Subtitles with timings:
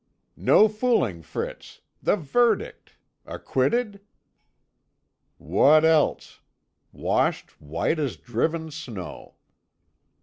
[0.35, 1.81] "No fooling, Fritz.
[2.01, 4.01] The verdict; Acquitted?"
[5.37, 6.39] "What else?
[6.91, 9.35] Washed white as driven snow."